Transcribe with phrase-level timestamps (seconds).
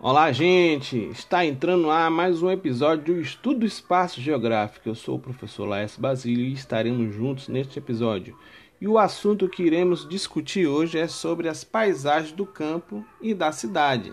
[0.00, 0.96] Olá, gente!
[1.10, 4.88] Está entrando lá mais um episódio do Estudo do Espaço Geográfico.
[4.88, 8.38] Eu sou o professor Laércio Basílio e estaremos juntos neste episódio.
[8.80, 13.52] E o assunto que iremos discutir hoje é sobre as paisagens do campo e da
[13.52, 14.12] cidade.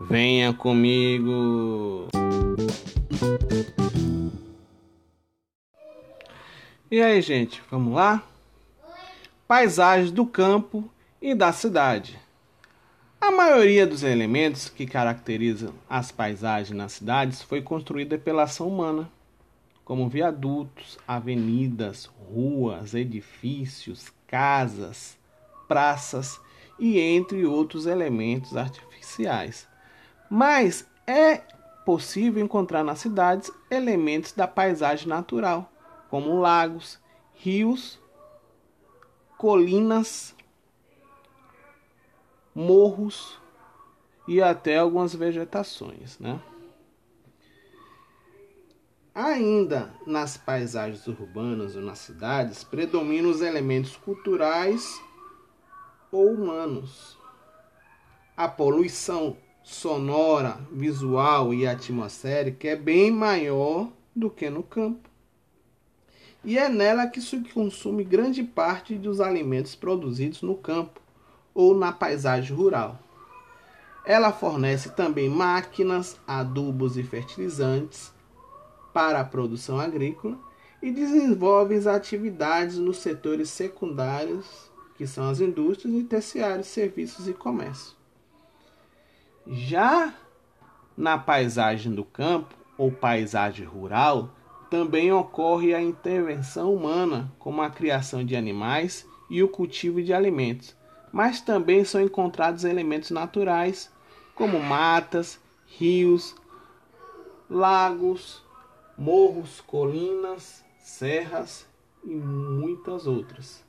[0.00, 2.08] Venha comigo!
[6.94, 8.22] E aí, gente, vamos lá?
[9.48, 10.88] Paisagens do campo
[11.20, 12.16] e da cidade.
[13.20, 19.10] A maioria dos elementos que caracterizam as paisagens nas cidades foi construída pela ação humana,
[19.84, 25.18] como viadutos, avenidas, ruas, edifícios, casas,
[25.66, 26.40] praças
[26.78, 29.66] e entre outros elementos artificiais.
[30.30, 31.38] Mas é
[31.84, 35.72] possível encontrar nas cidades elementos da paisagem natural,
[36.14, 37.00] como lagos,
[37.34, 37.98] rios,
[39.36, 40.32] colinas,
[42.54, 43.36] morros
[44.28, 46.40] e até algumas vegetações, né?
[49.12, 55.02] Ainda nas paisagens urbanas ou nas cidades predominam os elementos culturais
[56.12, 57.18] ou humanos.
[58.36, 65.12] A poluição sonora, visual e atmosférica é bem maior do que no campo.
[66.44, 71.00] E é nela que se consome grande parte dos alimentos produzidos no campo
[71.54, 72.98] ou na paisagem rural.
[74.04, 78.12] Ela fornece também máquinas, adubos e fertilizantes
[78.92, 80.38] para a produção agrícola
[80.82, 87.96] e desenvolve atividades nos setores secundários, que são as indústrias, e terciários, serviços e comércio.
[89.46, 90.14] Já
[90.94, 94.30] na paisagem do campo ou paisagem rural,
[94.74, 100.76] também ocorre a intervenção humana, como a criação de animais e o cultivo de alimentos,
[101.12, 103.88] mas também são encontrados elementos naturais,
[104.34, 106.34] como matas, rios,
[107.48, 108.42] lagos,
[108.98, 111.68] morros, colinas, serras
[112.02, 113.64] e muitas outras.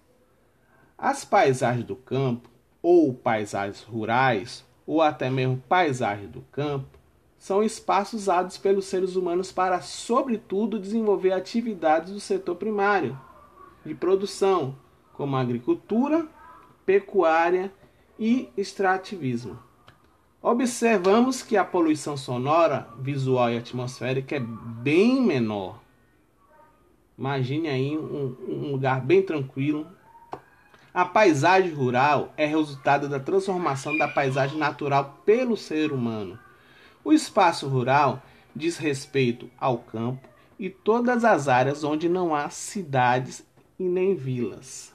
[0.97, 2.49] As paisagens do campo,
[2.81, 6.97] ou paisagens rurais, ou até mesmo paisagens do campo,
[7.45, 13.15] são espaços usados pelos seres humanos para, sobretudo, desenvolver atividades do setor primário
[13.85, 14.75] de produção,
[15.13, 16.27] como agricultura,
[16.87, 17.71] pecuária
[18.17, 19.59] e extrativismo.
[20.41, 25.79] Observamos que a poluição sonora, visual e atmosférica é bem menor.
[27.15, 29.85] Imagine aí um, um lugar bem tranquilo.
[30.91, 36.39] A paisagem rural é resultado da transformação da paisagem natural pelo ser humano.
[37.05, 38.23] O espaço rural
[38.55, 40.27] diz respeito ao campo
[40.57, 43.45] e todas as áreas onde não há cidades
[43.77, 44.91] e nem vilas.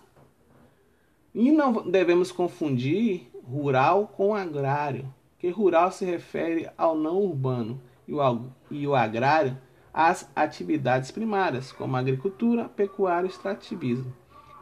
[1.32, 8.86] E não devemos confundir rural com agrário que rural se refere ao não urbano e
[8.86, 9.56] o, agrário
[9.94, 14.12] às atividades primárias, como agricultura, pecuária e extrativismo.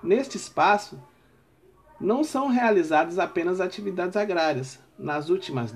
[0.02, 1.02] Neste espaço,
[1.98, 4.78] não são realizadas apenas atividades agrárias.
[4.98, 5.72] Nas últimas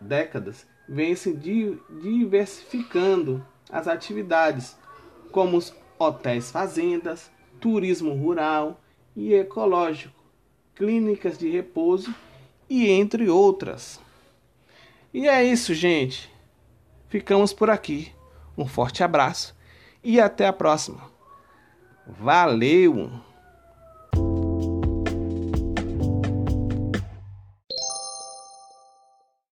[0.00, 4.76] décadas, vem-se diversificando as atividades,
[5.30, 7.30] como os hotéis fazendas,
[7.60, 8.80] turismo rural
[9.16, 10.14] e ecológico,
[10.74, 12.14] clínicas de repouso
[12.68, 14.00] e entre outras.
[15.12, 16.32] E é isso, gente.
[17.08, 18.12] Ficamos por aqui.
[18.56, 19.54] Um forte abraço
[20.02, 21.10] e até a próxima.
[22.06, 23.10] Valeu!